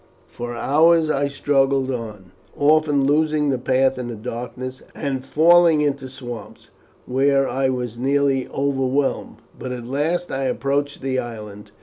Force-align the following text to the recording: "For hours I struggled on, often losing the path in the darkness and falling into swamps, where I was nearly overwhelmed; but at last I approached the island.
"For 0.25 0.55
hours 0.55 1.11
I 1.11 1.27
struggled 1.27 1.91
on, 1.91 2.31
often 2.57 3.05
losing 3.05 3.49
the 3.51 3.59
path 3.59 3.99
in 3.99 4.07
the 4.07 4.15
darkness 4.15 4.81
and 4.95 5.23
falling 5.23 5.81
into 5.81 6.09
swamps, 6.09 6.71
where 7.05 7.47
I 7.47 7.69
was 7.69 7.99
nearly 7.99 8.47
overwhelmed; 8.47 9.37
but 9.59 9.71
at 9.71 9.85
last 9.85 10.31
I 10.31 10.45
approached 10.45 11.03
the 11.03 11.19
island. 11.19 11.69